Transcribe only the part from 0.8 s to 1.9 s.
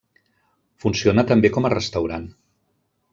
Funciona també com a